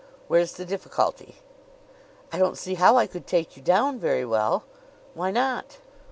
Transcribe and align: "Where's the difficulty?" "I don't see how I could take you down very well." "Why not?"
"Where's 0.27 0.53
the 0.53 0.65
difficulty?" 0.65 1.35
"I 2.33 2.39
don't 2.39 2.57
see 2.57 2.73
how 2.73 2.97
I 2.97 3.05
could 3.05 3.27
take 3.27 3.55
you 3.55 3.61
down 3.61 3.99
very 3.99 4.25
well." 4.25 4.63
"Why 5.13 5.29
not?" 5.29 5.77